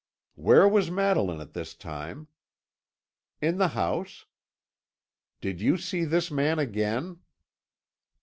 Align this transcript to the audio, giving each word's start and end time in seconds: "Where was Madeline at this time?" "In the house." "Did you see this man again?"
"Where 0.33 0.67
was 0.67 0.89
Madeline 0.89 1.41
at 1.41 1.53
this 1.53 1.75
time?" 1.75 2.27
"In 3.39 3.59
the 3.59 3.67
house." 3.77 4.25
"Did 5.41 5.61
you 5.61 5.77
see 5.77 6.05
this 6.05 6.31
man 6.31 6.57
again?" 6.57 7.19